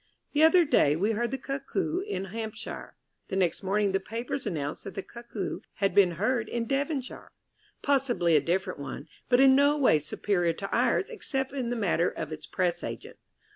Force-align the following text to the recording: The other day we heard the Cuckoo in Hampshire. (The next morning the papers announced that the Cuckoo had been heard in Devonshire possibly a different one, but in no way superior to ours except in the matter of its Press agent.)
The 0.33 0.41
other 0.41 0.65
day 0.65 0.95
we 0.95 1.11
heard 1.11 1.29
the 1.29 1.37
Cuckoo 1.37 1.99
in 1.99 2.25
Hampshire. 2.33 2.95
(The 3.27 3.35
next 3.35 3.61
morning 3.61 3.91
the 3.91 3.99
papers 3.99 4.47
announced 4.47 4.83
that 4.83 4.95
the 4.95 5.03
Cuckoo 5.03 5.59
had 5.75 5.93
been 5.93 6.13
heard 6.13 6.49
in 6.49 6.65
Devonshire 6.65 7.31
possibly 7.83 8.35
a 8.35 8.41
different 8.41 8.79
one, 8.79 9.07
but 9.29 9.39
in 9.39 9.55
no 9.55 9.77
way 9.77 9.99
superior 9.99 10.53
to 10.53 10.75
ours 10.75 11.11
except 11.11 11.53
in 11.53 11.69
the 11.69 11.75
matter 11.75 12.09
of 12.09 12.31
its 12.31 12.47
Press 12.47 12.83
agent.) 12.83 13.17